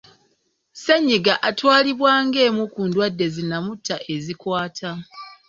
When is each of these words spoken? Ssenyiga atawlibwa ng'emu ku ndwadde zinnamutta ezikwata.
Ssenyiga 0.73 1.33
atawlibwa 1.49 2.11
ng'emu 2.25 2.63
ku 2.73 2.81
ndwadde 2.87 3.25
zinnamutta 3.35 3.95
ezikwata. 4.13 4.91